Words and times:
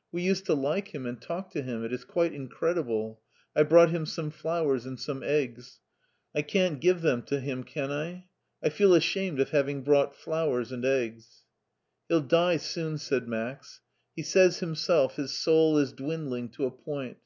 "We 0.12 0.20
used 0.22 0.46
to 0.46 0.54
like 0.54 0.88
him, 0.92 1.06
and 1.06 1.22
talk 1.22 1.52
to 1.52 1.62
him. 1.62 1.84
It 1.84 1.92
is 1.92 2.04
quite 2.04 2.32
incredible. 2.32 3.20
I 3.54 3.62
brought 3.62 3.90
him 3.90 4.04
some 4.04 4.32
flowers 4.32 4.84
and 4.84 4.98
some 4.98 5.22
eggs. 5.22 5.78
I 6.34 6.42
can't 6.42 6.80
give 6.80 7.02
them 7.02 7.22
to 7.26 7.38
him, 7.38 7.62
can 7.62 7.92
I? 7.92 8.26
I 8.60 8.70
fed 8.70 8.88
ashamed 8.90 9.38
of 9.38 9.50
having 9.50 9.82
brought 9.84 10.16
flowers 10.16 10.72
and 10.72 10.84
eggs."" 10.84 11.44
He'll 12.08 12.20
die 12.20 12.56
soon," 12.56 12.98
said 12.98 13.28
Max;" 13.28 13.80
he 14.16 14.24
says 14.24 14.58
himself 14.58 15.14
his 15.14 15.38
soul 15.38 15.78
is 15.78 15.92
dwindling 15.92 16.48
to 16.48 16.64
a 16.64 16.72
point." 16.72 17.18